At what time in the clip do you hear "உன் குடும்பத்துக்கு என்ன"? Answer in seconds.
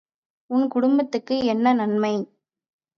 0.49-1.73